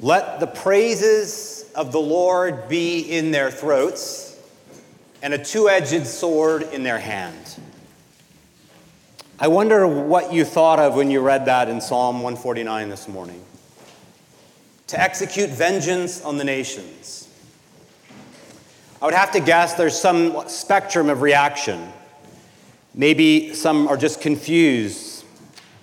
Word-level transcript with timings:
Let 0.00 0.40
the 0.40 0.46
praises 0.46 1.70
of 1.74 1.92
the 1.92 2.00
Lord 2.00 2.68
be 2.68 3.00
in 3.00 3.32
their 3.32 3.50
throats 3.50 4.38
and 5.22 5.34
a 5.34 5.38
two 5.38 5.68
edged 5.68 6.06
sword 6.06 6.62
in 6.62 6.82
their 6.82 6.98
hand. 6.98 7.58
I 9.38 9.48
wonder 9.48 9.86
what 9.86 10.32
you 10.32 10.44
thought 10.44 10.78
of 10.78 10.94
when 10.94 11.10
you 11.10 11.20
read 11.20 11.46
that 11.46 11.68
in 11.68 11.82
Psalm 11.82 12.16
149 12.16 12.88
this 12.88 13.08
morning. 13.08 13.44
To 14.88 15.00
execute 15.00 15.50
vengeance 15.50 16.22
on 16.24 16.38
the 16.38 16.44
nations. 16.44 17.28
I 19.02 19.04
would 19.04 19.14
have 19.14 19.32
to 19.32 19.40
guess 19.40 19.74
there's 19.74 19.98
some 19.98 20.48
spectrum 20.48 21.10
of 21.10 21.20
reaction. 21.20 21.92
Maybe 22.94 23.52
some 23.54 23.86
are 23.86 23.96
just 23.96 24.20
confused 24.22 25.24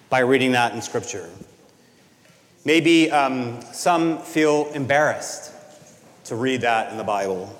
by 0.10 0.20
reading 0.20 0.52
that 0.54 0.74
in 0.74 0.82
Scripture. 0.82 1.30
Maybe 2.68 3.10
um, 3.10 3.62
some 3.72 4.20
feel 4.20 4.68
embarrassed 4.74 5.54
to 6.25 6.36
read 6.36 6.60
that 6.64 6.92
in 6.92 6.98
the 6.98 7.04
Bible. 7.06 7.58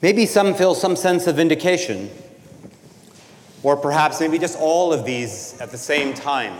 Maybe 0.00 0.26
some 0.26 0.54
feel 0.54 0.74
some 0.74 0.96
sense 0.96 1.28
of 1.28 1.36
vindication, 1.36 2.10
or 3.62 3.76
perhaps 3.76 4.18
maybe 4.18 4.40
just 4.40 4.58
all 4.58 4.92
of 4.92 5.04
these 5.04 5.56
at 5.60 5.70
the 5.70 5.78
same 5.78 6.12
time 6.12 6.54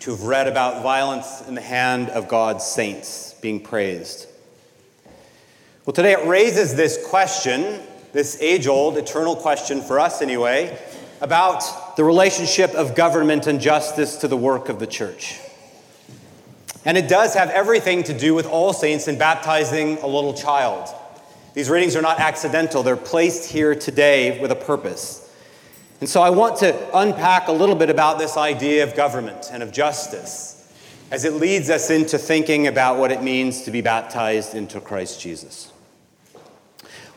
to 0.00 0.10
have 0.10 0.24
read 0.24 0.48
about 0.48 0.82
violence 0.82 1.46
in 1.46 1.54
the 1.54 1.60
hand 1.60 2.08
of 2.08 2.26
God's 2.26 2.64
saints 2.64 3.36
being 3.40 3.60
praised. 3.60 4.26
Well, 5.86 5.94
today 5.94 6.10
it 6.10 6.26
raises 6.26 6.74
this 6.74 7.06
question, 7.06 7.80
this 8.12 8.36
age 8.42 8.66
old, 8.66 8.96
eternal 8.96 9.36
question 9.36 9.80
for 9.82 10.00
us 10.00 10.22
anyway, 10.22 10.76
about 11.20 11.94
the 11.96 12.02
relationship 12.02 12.72
of 12.72 12.96
government 12.96 13.46
and 13.46 13.60
justice 13.60 14.16
to 14.16 14.26
the 14.26 14.36
work 14.36 14.68
of 14.68 14.80
the 14.80 14.86
church. 14.88 15.38
And 16.88 16.96
it 16.96 17.06
does 17.06 17.34
have 17.34 17.50
everything 17.50 18.02
to 18.04 18.18
do 18.18 18.34
with 18.34 18.46
all 18.46 18.72
saints 18.72 19.08
and 19.08 19.18
baptizing 19.18 19.98
a 19.98 20.06
little 20.06 20.32
child. 20.32 20.88
These 21.52 21.68
readings 21.68 21.94
are 21.96 22.00
not 22.00 22.18
accidental, 22.18 22.82
they're 22.82 22.96
placed 22.96 23.52
here 23.52 23.74
today 23.74 24.40
with 24.40 24.50
a 24.52 24.56
purpose. 24.56 25.30
And 26.00 26.08
so 26.08 26.22
I 26.22 26.30
want 26.30 26.56
to 26.60 26.98
unpack 26.98 27.48
a 27.48 27.52
little 27.52 27.74
bit 27.74 27.90
about 27.90 28.18
this 28.18 28.38
idea 28.38 28.84
of 28.84 28.96
government 28.96 29.50
and 29.52 29.62
of 29.62 29.70
justice 29.70 30.72
as 31.10 31.26
it 31.26 31.34
leads 31.34 31.68
us 31.68 31.90
into 31.90 32.16
thinking 32.16 32.68
about 32.68 32.98
what 32.98 33.12
it 33.12 33.22
means 33.22 33.64
to 33.64 33.70
be 33.70 33.82
baptized 33.82 34.54
into 34.54 34.80
Christ 34.80 35.20
Jesus. 35.20 35.70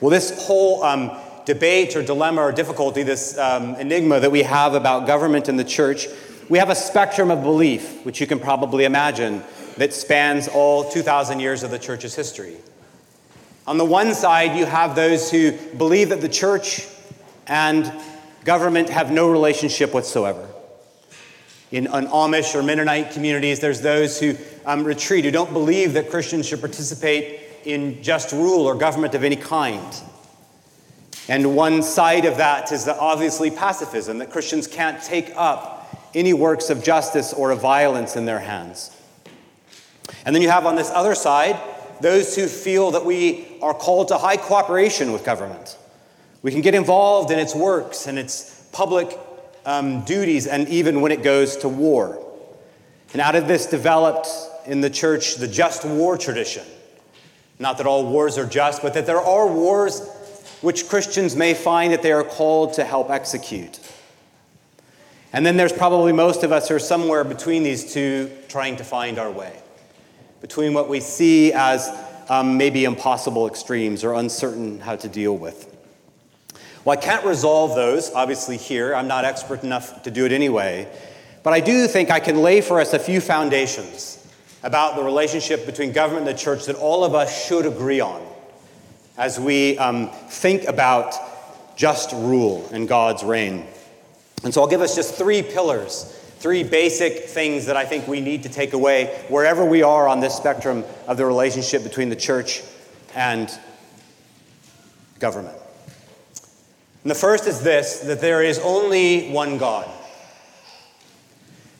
Well, 0.01 0.09
this 0.09 0.45
whole 0.47 0.83
um, 0.83 1.17
debate 1.45 1.95
or 1.95 2.03
dilemma 2.03 2.41
or 2.41 2.51
difficulty, 2.51 3.03
this 3.03 3.37
um, 3.37 3.75
enigma 3.75 4.19
that 4.19 4.33
we 4.33 4.43
have 4.43 4.73
about 4.73 5.07
government 5.07 5.47
in 5.47 5.55
the 5.55 5.63
church, 5.63 6.07
we 6.49 6.57
have 6.57 6.69
a 6.69 6.75
spectrum 6.75 7.31
of 7.31 7.43
belief, 7.43 8.05
which 8.05 8.19
you 8.19 8.27
can 8.27 8.37
probably 8.37 8.83
imagine, 8.83 9.41
that 9.77 9.93
spans 9.93 10.47
all 10.47 10.89
2,000 10.89 11.39
years 11.39 11.63
of 11.63 11.71
the 11.71 11.79
church's 11.79 12.15
history. 12.15 12.57
On 13.67 13.77
the 13.77 13.85
one 13.85 14.13
side, 14.13 14.57
you 14.57 14.65
have 14.65 14.95
those 14.95 15.29
who 15.29 15.51
believe 15.77 16.09
that 16.09 16.21
the 16.21 16.29
church 16.29 16.87
and 17.47 17.91
government 18.43 18.89
have 18.89 19.11
no 19.11 19.29
relationship 19.29 19.93
whatsoever. 19.93 20.47
In, 21.71 21.85
in 21.85 22.07
Amish 22.07 22.55
or 22.55 22.63
Mennonite 22.63 23.11
communities, 23.11 23.59
there's 23.59 23.81
those 23.81 24.19
who 24.19 24.35
um, 24.65 24.83
retreat, 24.83 25.25
who 25.25 25.31
don't 25.31 25.53
believe 25.53 25.93
that 25.93 26.09
Christians 26.09 26.47
should 26.47 26.59
participate 26.59 27.39
in 27.63 28.01
just 28.03 28.31
rule 28.31 28.65
or 28.65 28.75
government 28.75 29.15
of 29.15 29.23
any 29.23 29.35
kind. 29.35 29.95
And 31.29 31.55
one 31.55 31.83
side 31.83 32.25
of 32.25 32.37
that 32.37 32.71
is 32.71 32.85
the 32.85 32.97
obviously 32.97 33.51
pacifism, 33.51 34.17
that 34.17 34.31
Christians 34.31 34.67
can't 34.67 35.01
take 35.01 35.31
up 35.35 36.09
any 36.13 36.33
works 36.33 36.69
of 36.69 36.83
justice 36.83 37.31
or 37.31 37.51
of 37.51 37.61
violence 37.61 38.15
in 38.15 38.25
their 38.25 38.39
hands. 38.39 38.91
And 40.25 40.35
then 40.35 40.41
you 40.41 40.49
have 40.49 40.65
on 40.65 40.75
this 40.75 40.89
other 40.89 41.15
side 41.15 41.59
those 42.01 42.35
who 42.35 42.47
feel 42.47 42.91
that 42.91 43.05
we 43.05 43.57
are 43.61 43.73
called 43.73 44.07
to 44.09 44.17
high 44.17 44.37
cooperation 44.37 45.11
with 45.11 45.23
government. 45.23 45.77
We 46.41 46.51
can 46.51 46.61
get 46.61 46.73
involved 46.73 47.31
in 47.31 47.37
its 47.37 47.53
works 47.53 48.07
and 48.07 48.17
its 48.17 48.65
public 48.71 49.17
um, 49.65 50.03
duties, 50.05 50.47
and 50.47 50.67
even 50.69 51.01
when 51.01 51.11
it 51.11 51.21
goes 51.21 51.57
to 51.57 51.69
war. 51.69 52.25
And 53.13 53.21
out 53.21 53.35
of 53.35 53.47
this 53.47 53.67
developed 53.67 54.27
in 54.65 54.81
the 54.81 54.89
church 54.89 55.35
the 55.35 55.47
just 55.47 55.85
war 55.85 56.17
tradition. 56.17 56.65
Not 57.59 57.77
that 57.77 57.85
all 57.85 58.07
wars 58.07 58.37
are 58.37 58.47
just, 58.47 58.81
but 58.81 58.95
that 58.95 59.05
there 59.05 59.19
are 59.19 59.47
wars 59.47 60.01
which 60.61 60.87
Christians 60.87 61.35
may 61.35 61.53
find 61.53 61.93
that 61.93 62.01
they 62.01 62.11
are 62.11 62.23
called 62.23 62.73
to 62.73 62.83
help 62.83 63.09
execute. 63.09 63.79
And 65.33 65.45
then 65.45 65.57
there's 65.57 65.73
probably 65.73 66.11
most 66.11 66.43
of 66.43 66.51
us 66.51 66.69
who 66.69 66.75
are 66.75 66.79
somewhere 66.79 67.23
between 67.23 67.63
these 67.63 67.93
two 67.93 68.31
trying 68.47 68.77
to 68.77 68.83
find 68.83 69.17
our 69.17 69.31
way, 69.31 69.59
between 70.41 70.73
what 70.73 70.89
we 70.89 70.99
see 70.99 71.53
as 71.53 71.89
um, 72.29 72.57
maybe 72.57 72.83
impossible 72.83 73.47
extremes 73.47 74.03
or 74.03 74.13
uncertain 74.13 74.79
how 74.79 74.95
to 74.95 75.07
deal 75.07 75.37
with. 75.37 75.67
Well, 76.83 76.97
I 76.97 77.01
can't 77.01 77.25
resolve 77.25 77.75
those, 77.75 78.11
obviously, 78.11 78.57
here. 78.57 78.95
I'm 78.95 79.07
not 79.07 79.23
expert 79.23 79.63
enough 79.63 80.03
to 80.03 80.11
do 80.11 80.25
it 80.25 80.31
anyway. 80.31 80.87
But 81.43 81.53
I 81.53 81.59
do 81.59 81.87
think 81.87 82.09
I 82.09 82.19
can 82.19 82.41
lay 82.41 82.61
for 82.61 82.79
us 82.79 82.93
a 82.93 82.99
few 82.99 83.21
foundations 83.21 84.17
about 84.63 84.95
the 84.95 85.03
relationship 85.03 85.65
between 85.65 85.91
government 85.91 86.27
and 86.27 86.37
the 86.37 86.41
church 86.41 86.65
that 86.65 86.75
all 86.75 87.03
of 87.03 87.15
us 87.15 87.47
should 87.47 87.65
agree 87.65 87.99
on 87.99 88.25
as 89.17 89.39
we 89.39 89.77
um, 89.77 90.09
think 90.29 90.63
about 90.65 91.15
just 91.75 92.11
rule 92.13 92.67
and 92.71 92.87
God's 92.87 93.23
reign. 93.23 93.65
And 94.43 94.53
so 94.53 94.61
I'll 94.61 94.67
give 94.67 94.81
us 94.81 94.95
just 94.95 95.15
three 95.15 95.41
pillars, 95.41 96.17
three 96.41 96.63
basic 96.63 97.25
things 97.25 97.67
that 97.67 97.77
I 97.77 97.85
think 97.85 98.07
we 98.07 98.19
need 98.19 98.43
to 98.43 98.49
take 98.49 98.73
away 98.73 99.23
wherever 99.29 99.63
we 99.63 99.83
are 99.83 100.07
on 100.07 100.21
this 100.21 100.35
spectrum 100.35 100.83
of 101.07 101.17
the 101.17 101.25
relationship 101.25 101.83
between 101.83 102.09
the 102.09 102.15
church 102.15 102.63
and 103.13 103.47
government. 105.19 105.55
And 107.03 107.11
the 107.11 107.15
first 107.15 107.45
is 107.45 107.61
this 107.61 107.99
that 107.99 108.21
there 108.21 108.41
is 108.41 108.57
only 108.57 109.29
one 109.29 109.59
God. 109.59 109.87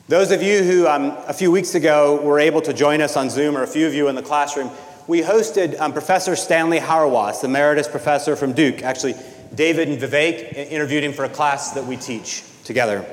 Those 0.06 0.30
of 0.30 0.42
you 0.42 0.62
who 0.62 0.86
um, 0.86 1.16
a 1.26 1.32
few 1.32 1.50
weeks 1.50 1.74
ago 1.74 2.20
were 2.22 2.38
able 2.38 2.60
to 2.62 2.72
join 2.72 3.00
us 3.00 3.16
on 3.16 3.30
Zoom, 3.30 3.56
or 3.56 3.64
a 3.64 3.66
few 3.66 3.88
of 3.88 3.94
you 3.94 4.06
in 4.06 4.14
the 4.14 4.22
classroom, 4.22 4.70
we 5.08 5.22
hosted 5.22 5.78
um, 5.80 5.92
Professor 5.92 6.36
Stanley 6.36 6.78
Hauerwas, 6.78 7.42
emeritus 7.42 7.88
professor 7.88 8.36
from 8.36 8.52
Duke. 8.52 8.84
Actually, 8.84 9.14
David 9.52 9.88
and 9.88 9.98
Vivek 9.98 10.54
interviewed 10.54 11.02
him 11.02 11.12
for 11.12 11.24
a 11.24 11.28
class 11.28 11.72
that 11.72 11.84
we 11.84 11.96
teach 11.96 12.44
together. 12.62 13.04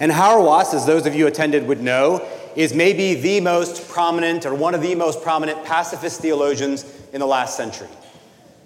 And 0.00 0.10
Hauerwas, 0.10 0.72
as 0.72 0.86
those 0.86 1.06
of 1.06 1.14
you 1.14 1.26
attended 1.26 1.68
would 1.68 1.82
know, 1.82 2.26
is 2.56 2.74
maybe 2.74 3.14
the 3.14 3.40
most 3.40 3.88
prominent 3.88 4.46
or 4.46 4.54
one 4.54 4.74
of 4.74 4.82
the 4.82 4.94
most 4.94 5.22
prominent 5.22 5.62
pacifist 5.64 6.20
theologians 6.20 6.84
in 7.12 7.20
the 7.20 7.26
last 7.26 7.56
century. 7.56 7.88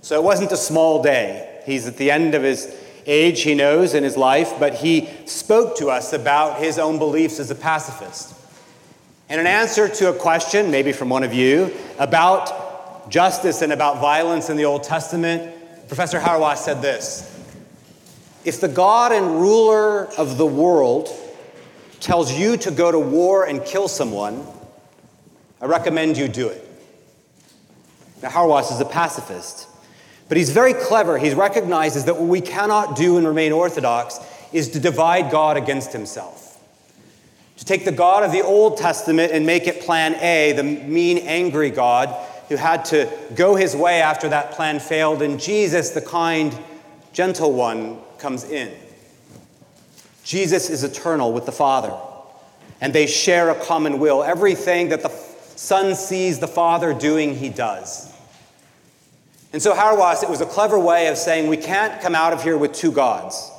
So 0.00 0.14
it 0.14 0.22
wasn't 0.22 0.52
a 0.52 0.56
small 0.56 1.02
day. 1.02 1.62
He's 1.66 1.86
at 1.86 1.96
the 1.96 2.10
end 2.10 2.34
of 2.34 2.42
his 2.42 2.74
age, 3.06 3.42
he 3.42 3.54
knows, 3.54 3.94
in 3.94 4.04
his 4.04 4.16
life, 4.16 4.52
but 4.58 4.74
he 4.74 5.08
spoke 5.26 5.76
to 5.78 5.88
us 5.88 6.12
about 6.12 6.60
his 6.60 6.78
own 6.78 6.98
beliefs 6.98 7.40
as 7.40 7.50
a 7.50 7.54
pacifist. 7.54 8.34
And 9.28 9.40
in 9.40 9.46
answer 9.46 9.88
to 9.88 10.10
a 10.10 10.14
question, 10.14 10.70
maybe 10.70 10.92
from 10.92 11.08
one 11.08 11.24
of 11.24 11.34
you, 11.34 11.74
about 11.98 13.10
justice 13.10 13.62
and 13.62 13.72
about 13.72 14.00
violence 14.00 14.50
in 14.50 14.56
the 14.56 14.64
Old 14.64 14.84
Testament, 14.84 15.52
Professor 15.88 16.20
Hauerwas 16.20 16.58
said 16.58 16.80
this 16.80 17.30
if 18.44 18.60
the 18.60 18.68
God 18.68 19.12
and 19.12 19.40
ruler 19.40 20.06
of 20.18 20.36
the 20.36 20.46
world 20.46 21.08
tells 22.04 22.38
you 22.38 22.58
to 22.58 22.70
go 22.70 22.92
to 22.92 22.98
war 22.98 23.46
and 23.46 23.64
kill 23.64 23.88
someone, 23.88 24.46
I 25.58 25.64
recommend 25.64 26.18
you 26.18 26.28
do 26.28 26.48
it. 26.48 26.62
Now, 28.22 28.28
Hauerwas 28.28 28.70
is 28.70 28.78
a 28.78 28.84
pacifist, 28.84 29.66
but 30.28 30.36
he's 30.36 30.50
very 30.50 30.74
clever. 30.74 31.16
He 31.16 31.32
recognizes 31.32 32.04
that 32.04 32.16
what 32.16 32.28
we 32.28 32.42
cannot 32.42 32.94
do 32.94 33.16
and 33.16 33.26
remain 33.26 33.52
orthodox 33.52 34.20
is 34.52 34.68
to 34.70 34.80
divide 34.80 35.30
God 35.30 35.56
against 35.56 35.94
himself. 35.94 36.60
To 37.56 37.64
take 37.64 37.86
the 37.86 37.92
God 37.92 38.22
of 38.22 38.32
the 38.32 38.42
Old 38.42 38.76
Testament 38.76 39.32
and 39.32 39.46
make 39.46 39.66
it 39.66 39.80
plan 39.80 40.14
A, 40.16 40.52
the 40.52 40.62
mean, 40.62 41.18
angry 41.18 41.70
God 41.70 42.14
who 42.50 42.56
had 42.56 42.84
to 42.86 43.10
go 43.34 43.54
his 43.54 43.74
way 43.74 44.02
after 44.02 44.28
that 44.28 44.52
plan 44.52 44.78
failed, 44.78 45.22
and 45.22 45.40
Jesus, 45.40 45.90
the 45.90 46.02
kind, 46.02 46.54
gentle 47.14 47.54
one, 47.54 47.96
comes 48.18 48.44
in. 48.44 48.70
Jesus 50.24 50.70
is 50.70 50.82
eternal 50.82 51.32
with 51.32 51.44
the 51.46 51.52
Father, 51.52 51.94
and 52.80 52.92
they 52.92 53.06
share 53.06 53.50
a 53.50 53.54
common 53.54 53.98
will. 53.98 54.22
Everything 54.22 54.88
that 54.88 55.02
the 55.02 55.10
Son 55.10 55.94
sees 55.94 56.38
the 56.38 56.48
Father 56.48 56.94
doing, 56.94 57.36
he 57.36 57.50
does. 57.50 58.12
And 59.52 59.62
so, 59.62 59.72
Hauerwas, 59.72 60.22
it 60.22 60.28
was 60.28 60.40
a 60.40 60.46
clever 60.46 60.78
way 60.78 61.06
of 61.08 61.16
saying 61.16 61.48
we 61.48 61.56
can't 61.56 62.00
come 62.00 62.14
out 62.14 62.32
of 62.32 62.42
here 62.42 62.58
with 62.58 62.72
two 62.72 62.90
gods, 62.90 63.50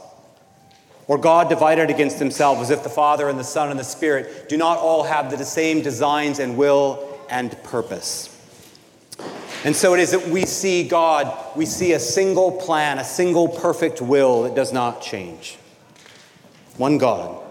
or 1.08 1.18
God 1.18 1.48
divided 1.48 1.90
against 1.90 2.20
himself, 2.20 2.58
as 2.60 2.72
if 2.72 2.84
the 2.84 2.90
Father 2.90 3.30
and 3.30 3.40
the 3.40 3.44
Son 3.44 3.70
and 3.70 3.80
the 3.80 3.84
Spirit 3.84 4.50
do 4.50 4.58
not 4.58 4.80
all 4.80 5.04
have 5.04 5.30
the 5.32 5.46
same 5.46 5.82
designs 5.82 6.40
and 6.40 6.58
will 6.58 7.18
and 7.30 7.52
purpose. 7.64 8.32
And 9.64 9.76
so 9.76 9.94
it 9.94 10.00
is 10.00 10.12
that 10.12 10.28
we 10.28 10.46
see 10.46 10.88
God, 10.88 11.56
we 11.56 11.66
see 11.66 11.94
a 11.94 12.00
single 12.00 12.52
plan, 12.52 12.98
a 12.98 13.04
single 13.04 13.48
perfect 13.48 14.02
will 14.02 14.44
that 14.44 14.56
does 14.56 14.74
not 14.74 15.02
change. 15.02 15.58
One 16.78 16.98
God. 16.98 17.42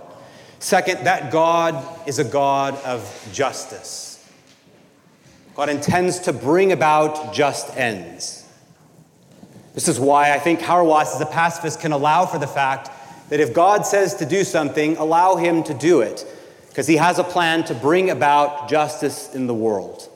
Second, 0.59 1.05
that 1.05 1.31
God 1.31 2.09
is 2.09 2.19
a 2.19 2.25
God 2.25 2.75
of 2.85 3.29
justice. 3.32 4.11
God 5.55 5.69
intends 5.69 6.21
to 6.21 6.32
bring 6.32 6.73
about 6.73 7.32
just 7.32 7.76
ends. 7.76 8.47
This 9.75 9.88
is 9.88 10.00
why 10.00 10.32
I 10.32 10.38
think 10.38 10.61
Hauerwas, 10.61 11.15
as 11.15 11.21
a 11.21 11.26
pacifist, 11.26 11.81
can 11.81 11.93
allow 11.93 12.26
for 12.26 12.38
the 12.38 12.47
fact 12.47 12.91
that 13.29 13.41
if 13.41 13.53
God 13.53 13.87
says 13.87 14.15
to 14.17 14.26
do 14.26 14.44
something, 14.44 14.97
allow 14.97 15.37
him 15.37 15.62
to 15.65 15.75
do 15.75 16.00
it, 16.00 16.26
because 16.69 16.87
he 16.87 16.97
has 16.97 17.19
a 17.19 17.25
plan 17.25 17.65
to 17.65 17.75
bring 17.75 18.11
about 18.11 18.69
justice 18.69 19.35
in 19.35 19.47
the 19.47 19.55
world, 19.55 20.09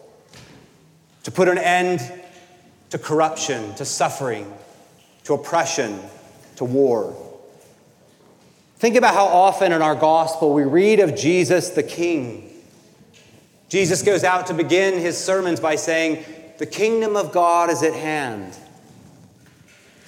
to 1.25 1.31
put 1.31 1.49
an 1.49 1.59
end 1.59 2.01
to 2.91 2.99
corruption, 2.99 3.75
to 3.75 3.85
suffering, 3.85 4.53
to 5.25 5.35
oppression, 5.35 6.01
to 6.57 6.65
war. 6.65 7.17
Think 8.79 8.95
about 8.95 9.15
how 9.15 9.27
often 9.27 9.73
in 9.73 9.83
our 9.83 9.97
gospel 9.97 10.55
we 10.55 10.63
read 10.63 11.01
of 11.01 11.17
Jesus 11.17 11.71
the 11.71 11.83
King. 11.83 12.49
Jesus 13.69 14.03
goes 14.03 14.23
out 14.23 14.47
to 14.47 14.55
begin 14.55 15.01
his 15.01 15.19
sermons 15.19 15.59
by 15.59 15.75
saying, 15.75 16.25
The 16.59 16.67
kingdom 16.67 17.17
of 17.17 17.33
God 17.33 17.71
is 17.71 17.83
at 17.83 17.93
hand. 17.93 18.57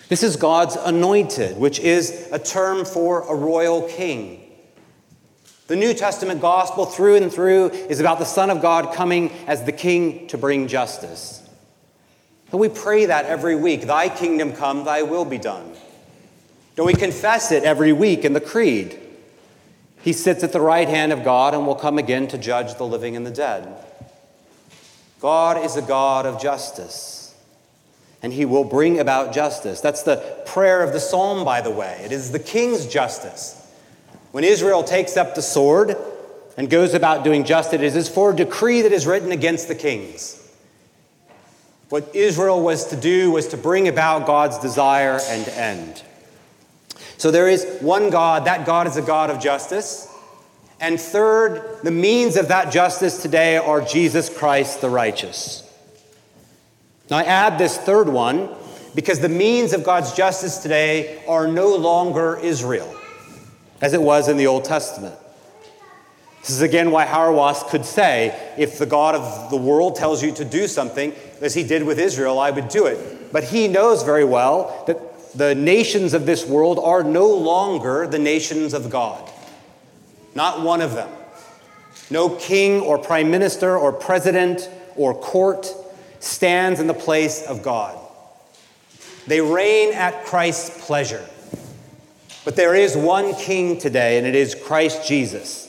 This 0.08 0.22
is 0.22 0.37
God's 0.37 0.76
anointed, 0.76 1.56
which 1.56 1.81
is 1.81 2.28
a 2.31 2.38
term 2.38 2.84
for 2.84 3.22
a 3.22 3.34
royal 3.34 3.88
king. 3.88 4.40
The 5.66 5.76
New 5.76 5.93
Testament 5.93 6.40
gospel, 6.40 6.87
through 6.87 7.16
and 7.16 7.32
through, 7.32 7.70
is 7.70 7.99
about 7.99 8.20
the 8.20 8.25
Son 8.25 8.50
of 8.50 8.62
God 8.62 8.94
coming 8.94 9.31
as 9.49 9.64
the 9.64 9.73
king 9.73 10.28
to 10.28 10.38
bring 10.38 10.69
justice. 10.69 11.43
And 12.52 12.61
we 12.61 12.69
pray 12.69 13.06
that 13.06 13.25
every 13.25 13.56
week 13.56 13.82
Thy 13.82 14.08
kingdom 14.08 14.52
come, 14.52 14.84
Thy 14.84 15.02
will 15.02 15.25
be 15.25 15.38
done. 15.38 15.75
Don't 16.76 16.87
we 16.87 16.94
confess 16.94 17.52
it 17.52 17.64
every 17.64 17.93
week 17.93 18.25
in 18.25 18.32
the 18.32 18.40
Creed? 18.40 18.99
He 20.02 20.12
sits 20.12 20.43
at 20.43 20.52
the 20.52 20.61
right 20.61 20.88
hand 20.88 21.12
of 21.12 21.25
God 21.25 21.55
and 21.55 21.67
will 21.67 21.75
come 21.75 21.99
again 21.99 22.26
to 22.28 22.38
judge 22.38 22.75
the 22.76 22.87
living 22.87 23.17
and 23.17 23.26
the 23.26 23.31
dead. 23.31 23.69
God 25.20 25.62
is 25.62 25.76
a 25.76 25.82
God 25.82 26.25
of 26.25 26.40
justice, 26.40 27.34
and 28.22 28.32
He 28.32 28.46
will 28.46 28.64
bring 28.64 28.99
about 28.99 29.34
justice. 29.34 29.82
That's 29.82 30.02
the 30.02 30.43
prayer 30.46 30.82
of 30.82 30.94
the 30.94 31.00
psalm, 31.00 31.44
by 31.44 31.61
the 31.61 31.70
way. 31.70 32.00
It 32.02 32.12
is 32.12 32.32
the 32.32 32.38
king's 32.38 32.87
justice. 32.87 33.56
When 34.32 34.44
Israel 34.44 34.82
takes 34.82 35.16
up 35.16 35.34
the 35.34 35.43
sword 35.43 35.96
and 36.56 36.70
goes 36.70 36.94
about 36.94 37.25
doing 37.25 37.44
justice, 37.44 37.82
it 37.82 37.96
is 37.96 38.08
for 38.08 38.31
a 38.31 38.37
decree 38.37 38.81
that 38.82 38.93
is 38.93 39.06
written 39.06 39.32
against 39.32 39.69
the 39.69 39.75
kings. 39.75 40.37
What 41.90 42.14
Israel 42.14 42.62
was 42.62 42.87
to 42.87 42.96
do 42.96 43.32
was 43.32 43.49
to 43.49 43.56
bring 43.56 43.88
about 43.88 44.26
God's 44.26 44.58
desire 44.58 45.19
and 45.28 45.49
end. 45.49 46.02
So 47.20 47.31
there 47.31 47.50
is 47.50 47.67
one 47.82 48.08
God, 48.08 48.46
that 48.46 48.64
God 48.64 48.87
is 48.87 48.96
a 48.96 49.02
God 49.02 49.28
of 49.28 49.40
justice. 49.40 50.11
And 50.81 50.99
third, 50.99 51.81
the 51.82 51.90
means 51.90 52.37
of 52.37 52.49
that 52.49 52.72
justice 52.72 53.20
today 53.20 53.58
are 53.58 53.82
Jesus 53.82 54.31
Christ 54.34 54.81
the 54.81 54.88
righteous. 54.88 55.62
Now 57.11 57.19
I 57.19 57.25
add 57.25 57.58
this 57.58 57.76
third 57.76 58.08
one 58.08 58.49
because 58.94 59.20
the 59.20 59.28
means 59.28 59.75
of 59.75 59.84
God's 59.84 60.14
justice 60.14 60.62
today 60.62 61.22
are 61.26 61.46
no 61.46 61.76
longer 61.76 62.38
Israel, 62.43 62.90
as 63.82 63.93
it 63.93 64.00
was 64.00 64.31
in 64.31 64.38
the 64.38 64.46
Old 64.46 64.64
Testament. 64.64 65.14
This 66.40 66.49
is 66.49 66.62
again 66.62 66.90
why 66.90 67.05
Hauerwas 67.05 67.69
could 67.69 67.84
say, 67.84 68.55
if 68.56 68.78
the 68.78 68.87
God 68.87 69.14
of 69.14 69.50
the 69.50 69.58
world 69.58 69.94
tells 69.94 70.23
you 70.23 70.32
to 70.32 70.44
do 70.46 70.66
something, 70.66 71.12
as 71.43 71.52
he 71.52 71.64
did 71.64 71.82
with 71.82 71.99
Israel, 71.99 72.38
I 72.38 72.50
would 72.50 72.69
do 72.69 72.87
it. 72.87 73.31
But 73.31 73.44
he 73.44 73.69
knows 73.69 74.05
very 74.05 74.25
well 74.25 74.84
that 74.87 75.09
the 75.34 75.54
nations 75.54 76.14
of 76.14 76.26
this 76.26 76.46
world 76.46 76.78
are 76.78 77.02
no 77.02 77.28
longer 77.28 78.06
the 78.06 78.18
nations 78.18 78.74
of 78.74 78.90
God. 78.90 79.30
Not 80.34 80.62
one 80.62 80.80
of 80.80 80.94
them. 80.94 81.10
No 82.10 82.30
king 82.30 82.80
or 82.80 82.98
prime 82.98 83.30
minister 83.30 83.76
or 83.76 83.92
president 83.92 84.68
or 84.96 85.14
court 85.14 85.72
stands 86.18 86.80
in 86.80 86.86
the 86.86 86.94
place 86.94 87.42
of 87.46 87.62
God. 87.62 87.98
They 89.26 89.40
reign 89.40 89.92
at 89.94 90.24
Christ's 90.24 90.86
pleasure. 90.86 91.24
But 92.44 92.56
there 92.56 92.74
is 92.74 92.96
one 92.96 93.34
king 93.34 93.78
today, 93.78 94.18
and 94.18 94.26
it 94.26 94.34
is 94.34 94.54
Christ 94.54 95.06
Jesus. 95.06 95.68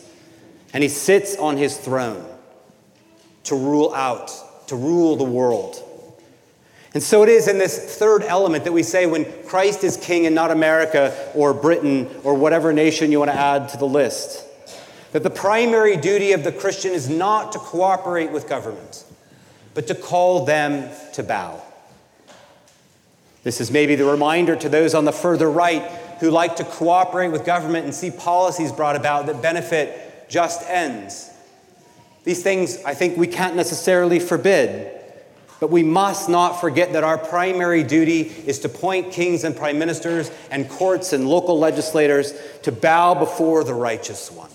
And 0.74 0.82
he 0.82 0.90
sits 0.90 1.36
on 1.36 1.58
his 1.58 1.78
throne 1.78 2.26
to 3.44 3.56
rule 3.56 3.94
out, 3.94 4.32
to 4.68 4.76
rule 4.76 5.16
the 5.18 5.24
world. 5.24 5.84
And 6.94 7.02
so 7.02 7.24
it 7.24 7.30
is 7.30 7.48
in 7.48 7.58
this 7.58 7.98
third 7.98 8.24
element 8.24 8.66
that 8.66 8.74
we 8.74 8.84
say 8.84 9.06
when 9.06 9.26
Christ 9.44 9.84
is 9.84 9.96
king 9.96 10.26
and 10.26 10.36
not 10.36 10.52
America 10.52 11.32
or 11.34 11.54
Britain 11.54 12.10
or 12.24 12.36
whatever 12.36 12.74
nation 12.74 13.12
you 13.12 13.20
want 13.20 13.32
to 13.32 13.38
add 13.38 13.70
to 13.70 13.78
the 13.78 13.88
list, 13.88 14.46
that 15.14 15.24
the 15.24 15.30
primary 15.30 15.96
duty 15.96 16.34
of 16.34 16.44
the 16.44 16.52
Christian 16.52 16.92
is 16.92 17.10
not 17.10 17.54
to 17.54 17.60
cooperate 17.60 18.32
with 18.32 18.48
government, 18.50 19.06
but 19.74 19.88
to 19.88 19.96
call 19.96 20.46
them 20.46 20.90
to 21.14 21.24
bow. 21.24 21.62
This 23.44 23.62
is 23.62 23.72
maybe 23.72 23.96
the 23.96 24.06
reminder 24.06 24.56
to 24.58 24.70
those 24.70 24.94
on 24.94 25.06
the 25.06 25.12
further 25.14 25.50
right 25.50 25.84
who 26.20 26.30
like 26.30 26.58
to 26.58 26.64
cooperate 26.64 27.30
with 27.30 27.46
government 27.46 27.86
and 27.86 27.96
see 27.96 28.12
policies 28.12 28.72
brought 28.72 28.96
about 28.96 29.26
that 29.26 29.42
benefit 29.42 30.30
just 30.30 30.62
ends. 30.70 31.30
These 32.24 32.44
things 32.44 32.84
I 32.84 32.94
think 32.94 33.18
we 33.18 33.28
can't 33.28 33.56
necessarily 33.56 34.20
forbid. 34.20 35.01
But 35.62 35.70
we 35.70 35.84
must 35.84 36.28
not 36.28 36.60
forget 36.60 36.94
that 36.94 37.04
our 37.04 37.20
primary 37.20 37.84
duty 37.84 38.22
is 38.22 38.58
to 38.60 38.70
point 38.70 39.12
kings 39.12 39.44
and 39.44 39.56
prime 39.56 39.78
ministers 39.78 40.32
and 40.50 40.68
courts 40.68 41.14
and 41.14 41.30
local 41.30 41.60
legislators 41.60 42.34
to 42.64 42.72
bow 42.72 43.14
before 43.14 43.64
the 43.64 43.76
righteous 43.76 44.32
one. 44.32 44.50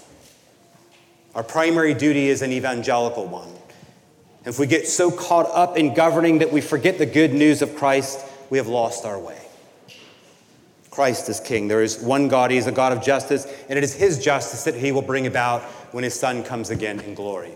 Our 1.36 1.44
primary 1.44 1.94
duty 1.94 2.26
is 2.26 2.42
an 2.42 2.50
evangelical 2.50 3.24
one. 3.24 3.48
If 4.44 4.58
we 4.58 4.66
get 4.66 4.88
so 4.88 5.12
caught 5.12 5.48
up 5.52 5.76
in 5.76 5.94
governing 5.94 6.40
that 6.40 6.50
we 6.50 6.60
forget 6.60 6.98
the 6.98 7.06
good 7.06 7.32
news 7.32 7.62
of 7.62 7.76
Christ, 7.76 8.26
we 8.50 8.58
have 8.58 8.66
lost 8.66 9.04
our 9.04 9.18
way. 9.18 9.40
Christ 10.90 11.28
is 11.28 11.38
king. 11.38 11.68
There 11.68 11.84
is 11.84 12.00
one 12.00 12.26
God, 12.26 12.50
He 12.50 12.56
is 12.56 12.66
a 12.66 12.72
God 12.72 12.92
of 12.92 13.00
justice, 13.00 13.46
and 13.68 13.78
it 13.78 13.84
is 13.84 13.94
His 13.94 14.18
justice 14.18 14.64
that 14.64 14.74
He 14.74 14.90
will 14.90 15.02
bring 15.02 15.28
about 15.28 15.62
when 15.92 16.02
His 16.02 16.18
Son 16.18 16.42
comes 16.42 16.70
again 16.70 16.98
in 16.98 17.14
glory. 17.14 17.52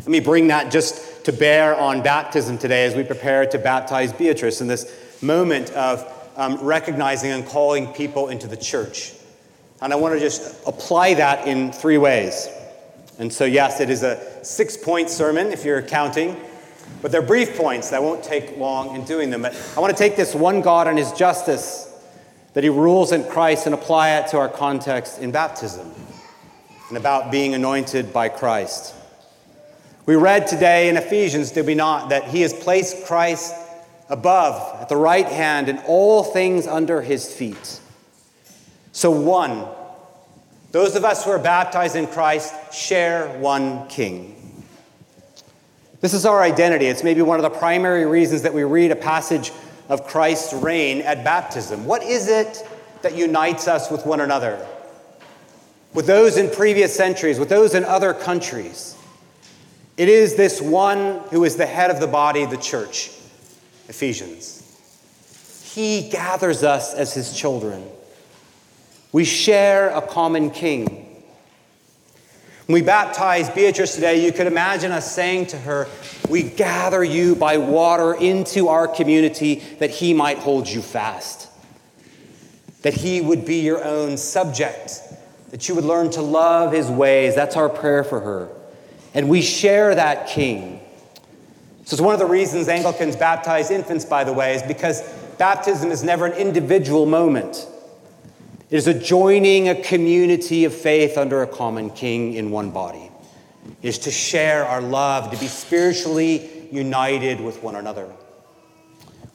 Let 0.00 0.08
me 0.08 0.20
bring 0.20 0.48
that 0.48 0.70
just 0.70 1.09
to 1.24 1.32
bear 1.32 1.76
on 1.76 2.02
baptism 2.02 2.58
today 2.58 2.84
as 2.84 2.94
we 2.94 3.04
prepare 3.04 3.46
to 3.46 3.58
baptize 3.58 4.12
Beatrice 4.12 4.60
in 4.60 4.66
this 4.66 5.22
moment 5.22 5.70
of 5.72 6.06
um, 6.36 6.56
recognizing 6.62 7.30
and 7.30 7.46
calling 7.46 7.92
people 7.92 8.28
into 8.28 8.46
the 8.46 8.56
church. 8.56 9.12
And 9.82 9.92
I 9.92 9.96
want 9.96 10.14
to 10.14 10.20
just 10.20 10.66
apply 10.66 11.14
that 11.14 11.46
in 11.46 11.72
three 11.72 11.98
ways. 11.98 12.48
And 13.18 13.32
so, 13.32 13.44
yes, 13.44 13.80
it 13.80 13.90
is 13.90 14.02
a 14.02 14.44
six 14.44 14.76
point 14.76 15.10
sermon 15.10 15.48
if 15.48 15.64
you're 15.64 15.82
counting, 15.82 16.36
but 17.02 17.12
they're 17.12 17.22
brief 17.22 17.56
points 17.56 17.90
that 17.90 18.02
won't 18.02 18.24
take 18.24 18.56
long 18.56 18.94
in 18.94 19.04
doing 19.04 19.30
them. 19.30 19.42
But 19.42 19.54
I 19.76 19.80
want 19.80 19.94
to 19.94 19.98
take 19.98 20.16
this 20.16 20.34
one 20.34 20.62
God 20.62 20.86
and 20.88 20.98
his 20.98 21.12
justice 21.12 21.86
that 22.54 22.64
he 22.64 22.70
rules 22.70 23.12
in 23.12 23.24
Christ 23.24 23.66
and 23.66 23.74
apply 23.74 24.18
it 24.18 24.28
to 24.28 24.38
our 24.38 24.48
context 24.48 25.18
in 25.18 25.30
baptism 25.30 25.92
and 26.88 26.96
about 26.96 27.30
being 27.30 27.54
anointed 27.54 28.12
by 28.12 28.28
Christ. 28.28 28.94
We 30.10 30.16
read 30.16 30.48
today 30.48 30.88
in 30.88 30.96
Ephesians, 30.96 31.52
did 31.52 31.66
we 31.66 31.76
not, 31.76 32.08
that 32.08 32.24
he 32.24 32.40
has 32.40 32.52
placed 32.52 33.04
Christ 33.06 33.54
above, 34.08 34.82
at 34.82 34.88
the 34.88 34.96
right 34.96 35.24
hand, 35.24 35.68
and 35.68 35.80
all 35.86 36.24
things 36.24 36.66
under 36.66 37.00
his 37.00 37.32
feet. 37.32 37.80
So, 38.90 39.12
one, 39.12 39.68
those 40.72 40.96
of 40.96 41.04
us 41.04 41.24
who 41.24 41.30
are 41.30 41.38
baptized 41.38 41.94
in 41.94 42.08
Christ 42.08 42.74
share 42.74 43.38
one 43.38 43.86
king. 43.86 44.64
This 46.00 46.12
is 46.12 46.26
our 46.26 46.42
identity. 46.42 46.86
It's 46.86 47.04
maybe 47.04 47.22
one 47.22 47.38
of 47.38 47.44
the 47.44 47.56
primary 47.56 48.04
reasons 48.04 48.42
that 48.42 48.52
we 48.52 48.64
read 48.64 48.90
a 48.90 48.96
passage 48.96 49.52
of 49.88 50.08
Christ's 50.08 50.54
reign 50.54 51.02
at 51.02 51.22
baptism. 51.22 51.86
What 51.86 52.02
is 52.02 52.26
it 52.26 52.68
that 53.02 53.14
unites 53.14 53.68
us 53.68 53.92
with 53.92 54.04
one 54.06 54.20
another? 54.20 54.66
With 55.94 56.08
those 56.08 56.36
in 56.36 56.50
previous 56.50 56.92
centuries, 56.96 57.38
with 57.38 57.48
those 57.48 57.76
in 57.76 57.84
other 57.84 58.12
countries? 58.12 58.96
It 59.96 60.08
is 60.08 60.34
this 60.34 60.60
one 60.60 61.20
who 61.30 61.44
is 61.44 61.56
the 61.56 61.66
head 61.66 61.90
of 61.90 62.00
the 62.00 62.06
body, 62.06 62.46
the 62.46 62.56
church, 62.56 63.10
Ephesians. 63.88 64.56
He 65.72 66.08
gathers 66.08 66.64
us 66.64 66.94
as 66.94 67.14
his 67.14 67.36
children. 67.36 67.84
We 69.12 69.24
share 69.24 69.90
a 69.90 70.02
common 70.02 70.50
king. 70.50 71.06
When 72.66 72.74
we 72.74 72.82
baptize 72.82 73.50
Beatrice 73.50 73.96
today, 73.96 74.24
you 74.24 74.32
could 74.32 74.46
imagine 74.46 74.92
us 74.92 75.12
saying 75.12 75.46
to 75.48 75.58
her, 75.58 75.88
We 76.28 76.44
gather 76.44 77.02
you 77.02 77.34
by 77.34 77.58
water 77.58 78.14
into 78.14 78.68
our 78.68 78.86
community 78.86 79.56
that 79.80 79.90
he 79.90 80.14
might 80.14 80.38
hold 80.38 80.68
you 80.68 80.80
fast, 80.80 81.48
that 82.82 82.94
he 82.94 83.20
would 83.20 83.44
be 83.44 83.60
your 83.60 83.84
own 83.84 84.16
subject, 84.16 85.02
that 85.50 85.68
you 85.68 85.74
would 85.74 85.84
learn 85.84 86.10
to 86.12 86.22
love 86.22 86.72
his 86.72 86.88
ways. 86.88 87.34
That's 87.34 87.56
our 87.56 87.68
prayer 87.68 88.04
for 88.04 88.20
her. 88.20 88.48
And 89.14 89.28
we 89.28 89.42
share 89.42 89.94
that 89.94 90.28
king. 90.28 90.80
So 91.84 91.94
it's 91.94 92.00
one 92.00 92.14
of 92.14 92.20
the 92.20 92.26
reasons 92.26 92.68
Anglicans 92.68 93.16
baptize 93.16 93.70
infants, 93.70 94.04
by 94.04 94.22
the 94.22 94.32
way, 94.32 94.54
is 94.54 94.62
because 94.62 95.02
baptism 95.38 95.90
is 95.90 96.04
never 96.04 96.26
an 96.26 96.32
individual 96.34 97.06
moment. 97.06 97.66
It 98.70 98.76
is 98.76 98.86
a 98.86 98.94
joining 98.94 99.68
a 99.68 99.74
community 99.74 100.64
of 100.64 100.72
faith 100.72 101.18
under 101.18 101.42
a 101.42 101.46
common 101.46 101.90
king 101.90 102.34
in 102.34 102.52
one 102.52 102.70
body. 102.70 103.10
is 103.82 103.98
to 103.98 104.10
share 104.10 104.64
our 104.64 104.80
love, 104.80 105.30
to 105.32 105.38
be 105.38 105.46
spiritually 105.46 106.68
united 106.70 107.40
with 107.40 107.62
one 107.62 107.74
another. 107.74 108.08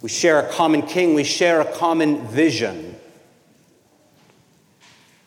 We 0.02 0.10
share 0.10 0.40
a 0.40 0.50
common 0.54 0.84
king, 0.84 1.14
we 1.14 1.24
share 1.24 1.62
a 1.62 1.74
common 1.74 2.26
vision. 2.28 2.96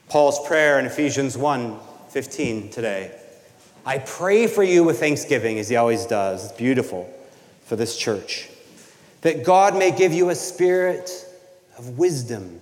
Paul's 0.09 0.47
prayer 0.47 0.79
in 0.79 0.87
Ephesians 0.87 1.37
1 1.37 1.79
15 2.09 2.71
today. 2.71 3.15
I 3.85 3.99
pray 3.99 4.47
for 4.47 4.63
you 4.63 4.85
with 4.85 5.01
thanksgiving, 5.01 5.59
as 5.59 5.69
he 5.69 5.77
always 5.77 6.05
does. 6.07 6.45
It's 6.45 6.59
beautiful 6.59 7.13
for 7.65 7.77
this 7.77 7.97
church. 7.97 8.49
That 9.23 9.45
God 9.45 9.77
may 9.77 9.91
give 9.91 10.13
you 10.13 10.31
a 10.31 10.35
spirit 10.35 11.11
of 11.77 11.99
wisdom 11.99 12.61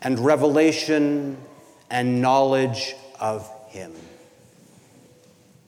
and 0.00 0.18
revelation 0.18 1.36
and 1.90 2.20
knowledge 2.20 2.94
of 3.20 3.50
him. 3.68 3.92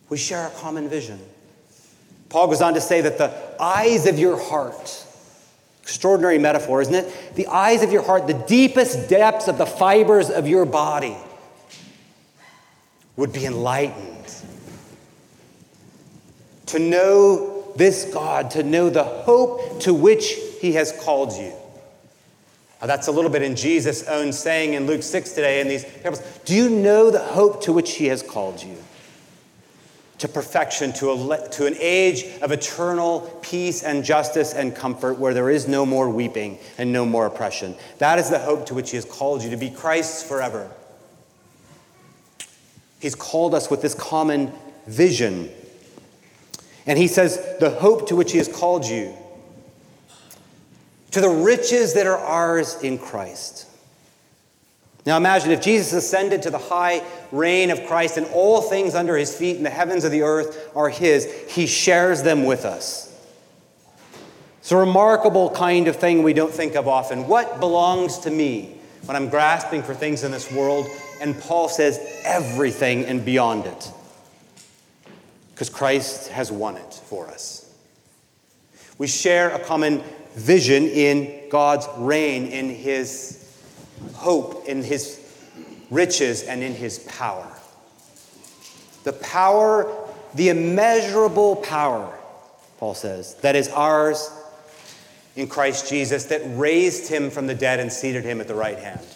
We 0.08 0.18
share 0.18 0.46
a 0.46 0.50
common 0.50 0.88
vision. 0.88 1.18
Paul 2.28 2.48
goes 2.48 2.62
on 2.62 2.74
to 2.74 2.80
say 2.80 3.02
that 3.02 3.18
the 3.18 3.32
eyes 3.60 4.06
of 4.06 4.18
your 4.18 4.38
heart, 4.38 5.06
extraordinary 5.82 6.38
metaphor, 6.38 6.80
isn't 6.82 6.94
it? 6.94 7.34
The 7.34 7.46
eyes 7.46 7.82
of 7.82 7.92
your 7.92 8.02
heart, 8.02 8.26
the 8.26 8.34
deepest 8.34 9.08
depths 9.08 9.48
of 9.48 9.58
the 9.58 9.66
fibers 9.66 10.30
of 10.30 10.46
your 10.46 10.64
body, 10.64 11.16
would 13.16 13.32
be 13.32 13.44
enlightened. 13.44 14.34
To 16.72 16.78
know 16.78 17.70
this 17.76 18.06
God, 18.14 18.52
to 18.52 18.62
know 18.62 18.88
the 18.88 19.04
hope 19.04 19.80
to 19.82 19.92
which 19.92 20.38
He 20.58 20.72
has 20.72 20.90
called 21.04 21.34
you. 21.34 21.52
Now, 22.80 22.86
that's 22.86 23.08
a 23.08 23.12
little 23.12 23.30
bit 23.30 23.42
in 23.42 23.56
Jesus' 23.56 24.08
own 24.08 24.32
saying 24.32 24.72
in 24.72 24.86
Luke 24.86 25.02
6 25.02 25.32
today 25.32 25.60
in 25.60 25.68
these 25.68 25.84
parables. 25.84 26.22
Do 26.46 26.54
you 26.54 26.70
know 26.70 27.10
the 27.10 27.18
hope 27.18 27.62
to 27.64 27.74
which 27.74 27.96
He 27.96 28.06
has 28.06 28.22
called 28.22 28.62
you? 28.62 28.74
To 30.20 30.28
perfection, 30.28 30.94
to, 30.94 31.10
a, 31.10 31.48
to 31.50 31.66
an 31.66 31.76
age 31.78 32.24
of 32.40 32.52
eternal 32.52 33.20
peace 33.42 33.82
and 33.82 34.02
justice 34.02 34.54
and 34.54 34.74
comfort 34.74 35.18
where 35.18 35.34
there 35.34 35.50
is 35.50 35.68
no 35.68 35.84
more 35.84 36.08
weeping 36.08 36.58
and 36.78 36.90
no 36.90 37.04
more 37.04 37.26
oppression. 37.26 37.76
That 37.98 38.18
is 38.18 38.30
the 38.30 38.38
hope 38.38 38.64
to 38.66 38.74
which 38.74 38.92
He 38.92 38.96
has 38.96 39.04
called 39.04 39.42
you, 39.42 39.50
to 39.50 39.58
be 39.58 39.68
Christ's 39.68 40.22
forever. 40.22 40.70
He's 42.98 43.14
called 43.14 43.54
us 43.54 43.70
with 43.70 43.82
this 43.82 43.94
common 43.94 44.50
vision. 44.86 45.50
And 46.86 46.98
he 46.98 47.06
says, 47.06 47.56
the 47.60 47.70
hope 47.70 48.08
to 48.08 48.16
which 48.16 48.32
he 48.32 48.38
has 48.38 48.48
called 48.48 48.84
you, 48.84 49.14
to 51.12 51.20
the 51.20 51.28
riches 51.28 51.94
that 51.94 52.06
are 52.06 52.18
ours 52.18 52.76
in 52.82 52.98
Christ. 52.98 53.68
Now 55.04 55.16
imagine 55.16 55.50
if 55.50 55.60
Jesus 55.60 55.92
ascended 55.92 56.42
to 56.42 56.50
the 56.50 56.58
high 56.58 57.02
reign 57.32 57.70
of 57.70 57.86
Christ 57.86 58.16
and 58.16 58.26
all 58.32 58.62
things 58.62 58.94
under 58.94 59.16
his 59.16 59.36
feet 59.36 59.56
and 59.56 59.66
the 59.66 59.70
heavens 59.70 60.04
of 60.04 60.12
the 60.12 60.22
earth 60.22 60.70
are 60.76 60.88
his, 60.88 61.30
he 61.48 61.66
shares 61.66 62.22
them 62.22 62.44
with 62.44 62.64
us. 62.64 63.08
It's 64.60 64.70
a 64.70 64.76
remarkable 64.76 65.50
kind 65.50 65.88
of 65.88 65.96
thing 65.96 66.22
we 66.22 66.32
don't 66.32 66.52
think 66.52 66.76
of 66.76 66.86
often. 66.86 67.26
What 67.26 67.58
belongs 67.58 68.18
to 68.20 68.30
me 68.30 68.76
when 69.06 69.16
I'm 69.16 69.28
grasping 69.28 69.82
for 69.82 69.92
things 69.92 70.22
in 70.22 70.30
this 70.30 70.52
world 70.52 70.86
and 71.20 71.38
Paul 71.40 71.68
says 71.68 71.98
everything 72.24 73.04
and 73.04 73.24
beyond 73.24 73.66
it. 73.66 73.90
Because 75.62 75.76
Christ 75.76 76.28
has 76.30 76.50
won 76.50 76.76
it 76.76 76.92
for 76.92 77.28
us. 77.28 77.72
We 78.98 79.06
share 79.06 79.50
a 79.50 79.60
common 79.60 80.02
vision 80.34 80.88
in 80.88 81.48
God's 81.50 81.86
reign, 81.98 82.46
in 82.46 82.68
his 82.68 83.48
hope, 84.14 84.66
in 84.66 84.82
his 84.82 85.20
riches, 85.88 86.42
and 86.42 86.64
in 86.64 86.74
his 86.74 86.98
power. 86.98 87.46
The 89.04 89.12
power, 89.12 89.88
the 90.34 90.48
immeasurable 90.48 91.54
power, 91.54 92.12
Paul 92.78 92.94
says, 92.94 93.36
that 93.36 93.54
is 93.54 93.68
ours 93.68 94.32
in 95.36 95.46
Christ 95.46 95.88
Jesus, 95.88 96.24
that 96.24 96.42
raised 96.58 97.08
him 97.08 97.30
from 97.30 97.46
the 97.46 97.54
dead 97.54 97.78
and 97.78 97.92
seated 97.92 98.24
him 98.24 98.40
at 98.40 98.48
the 98.48 98.56
right 98.56 98.80
hand. 98.80 99.06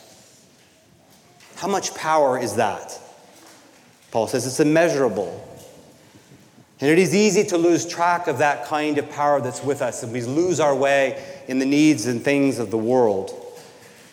How 1.57 1.67
much 1.67 1.93
power 1.97 2.39
is 2.39 2.55
that? 2.55 2.97
Paul 4.13 4.29
says 4.29 4.47
it's 4.47 4.61
immeasurable. 4.61 5.43
And 6.81 6.91
it 6.91 6.99
is 6.99 7.15
easy 7.15 7.43
to 7.45 7.57
lose 7.57 7.87
track 7.87 8.27
of 8.27 8.39
that 8.39 8.67
kind 8.67 8.99
of 8.99 9.11
power 9.11 9.41
that's 9.41 9.63
with 9.63 9.81
us, 9.81 10.03
and 10.03 10.13
we 10.13 10.23
lose 10.23 10.61
our 10.61 10.75
way 10.75 11.25
in 11.49 11.59
the 11.59 11.65
needs 11.65 12.07
and 12.07 12.23
things 12.23 12.59
of 12.59 12.71
the 12.71 12.79
world. 12.79 13.33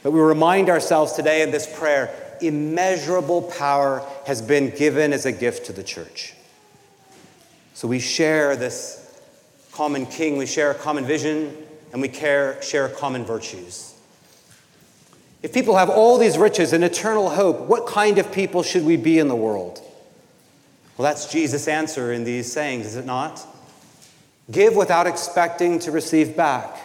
But 0.02 0.12
we 0.12 0.20
remind 0.20 0.70
ourselves 0.70 1.14
today 1.14 1.42
in 1.42 1.52
this 1.52 1.68
prayer 1.78 2.14
immeasurable 2.42 3.42
power 3.44 4.06
has 4.26 4.42
been 4.42 4.70
given 4.72 5.14
as 5.14 5.26
a 5.26 5.32
gift 5.32 5.66
to 5.68 5.74
the 5.74 5.84
church. 5.84 6.34
So 7.74 7.88
we 7.88 8.00
share 8.00 8.56
this 8.56 9.00
common 9.72 10.06
king, 10.06 10.38
we 10.38 10.46
share 10.46 10.72
a 10.72 10.76
common 10.76 11.06
vision, 11.06 11.56
and 11.92 12.02
we 12.02 12.08
care, 12.08 12.62
share 12.62 12.90
common 12.90 13.26
virtues. 13.26 13.94
If 15.42 15.54
people 15.54 15.76
have 15.76 15.90
all 15.90 16.18
these 16.18 16.38
riches 16.38 16.72
and 16.74 16.84
eternal 16.84 17.30
hope, 17.30 17.62
what 17.62 17.88
kind 17.88 18.18
of 18.18 18.32
people 18.32 18.64
should 18.64 18.86
we 18.86 18.96
be 18.98 19.20
in 19.20 19.28
the 19.28 19.36
world? 19.36 19.82
Well, 20.98 21.04
that's 21.04 21.32
Jesus' 21.32 21.68
answer 21.68 22.14
in 22.14 22.24
these 22.24 22.52
sayings, 22.52 22.86
is 22.86 22.96
it 22.96 23.06
not? 23.06 23.46
Give 24.52 24.76
without 24.76 25.08
expecting 25.08 25.80
to 25.80 25.92
receive 25.92 26.36
back. 26.36 26.78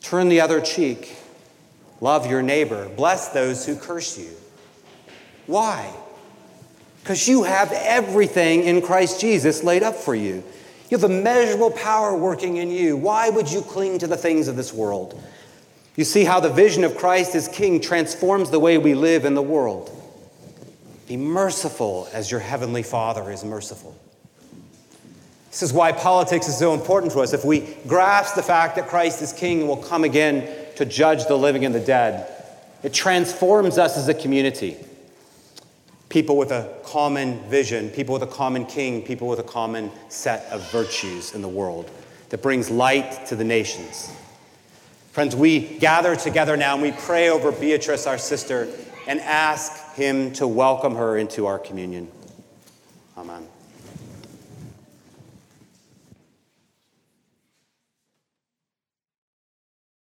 Turn 0.00 0.28
the 0.28 0.40
other 0.40 0.60
cheek. 0.60 1.16
Love 2.00 2.28
your 2.28 2.42
neighbor. 2.42 2.88
Bless 2.96 3.28
those 3.28 3.64
who 3.64 3.76
curse 3.76 4.18
you. 4.18 4.30
Why? 5.46 5.92
Because 7.02 7.28
you 7.28 7.44
have 7.44 7.70
everything 7.72 8.64
in 8.64 8.82
Christ 8.82 9.20
Jesus 9.20 9.62
laid 9.62 9.82
up 9.82 9.94
for 9.94 10.14
you. 10.14 10.42
You 10.90 10.98
have 10.98 11.10
immeasurable 11.10 11.70
power 11.70 12.16
working 12.16 12.56
in 12.56 12.70
you. 12.70 12.96
Why 12.96 13.30
would 13.30 13.50
you 13.50 13.62
cling 13.62 13.98
to 13.98 14.06
the 14.06 14.16
things 14.16 14.48
of 14.48 14.56
this 14.56 14.72
world? 14.72 15.22
You 15.96 16.04
see 16.04 16.24
how 16.24 16.40
the 16.40 16.50
vision 16.50 16.82
of 16.82 16.96
Christ 16.96 17.34
as 17.34 17.46
King 17.46 17.80
transforms 17.80 18.50
the 18.50 18.58
way 18.58 18.78
we 18.78 18.94
live 18.94 19.24
in 19.24 19.34
the 19.34 19.42
world. 19.42 19.90
Be 21.06 21.16
merciful 21.16 22.08
as 22.12 22.30
your 22.30 22.40
heavenly 22.40 22.82
Father 22.82 23.30
is 23.30 23.44
merciful. 23.44 23.96
This 25.50 25.62
is 25.62 25.72
why 25.72 25.92
politics 25.92 26.48
is 26.48 26.58
so 26.58 26.74
important 26.74 27.12
to 27.12 27.20
us. 27.20 27.32
If 27.32 27.44
we 27.44 27.76
grasp 27.86 28.34
the 28.34 28.42
fact 28.42 28.74
that 28.76 28.88
Christ 28.88 29.22
is 29.22 29.32
King 29.32 29.60
and 29.60 29.68
will 29.68 29.76
come 29.76 30.02
again 30.02 30.48
to 30.76 30.84
judge 30.84 31.26
the 31.26 31.36
living 31.36 31.64
and 31.64 31.74
the 31.74 31.80
dead, 31.80 32.28
it 32.82 32.92
transforms 32.92 33.78
us 33.78 33.96
as 33.96 34.08
a 34.08 34.14
community. 34.14 34.76
People 36.08 36.36
with 36.36 36.50
a 36.50 36.72
common 36.84 37.38
vision, 37.48 37.88
people 37.90 38.12
with 38.14 38.22
a 38.22 38.26
common 38.26 38.66
king, 38.66 39.02
people 39.02 39.28
with 39.28 39.38
a 39.38 39.44
common 39.44 39.90
set 40.08 40.44
of 40.50 40.70
virtues 40.72 41.34
in 41.34 41.42
the 41.42 41.48
world 41.48 41.90
that 42.30 42.42
brings 42.42 42.70
light 42.70 43.26
to 43.26 43.36
the 43.36 43.44
nations. 43.44 44.12
Friends, 45.12 45.36
we 45.36 45.60
gather 45.78 46.16
together 46.16 46.56
now 46.56 46.74
and 46.74 46.82
we 46.82 46.90
pray 46.90 47.30
over 47.30 47.52
Beatrice, 47.52 48.06
our 48.06 48.18
sister, 48.18 48.68
and 49.06 49.20
ask 49.20 49.72
him 49.94 50.32
to 50.34 50.46
welcome 50.46 50.96
her 50.96 51.16
into 51.16 51.46
our 51.46 51.58
communion. 51.58 52.08
Amen. 53.16 53.46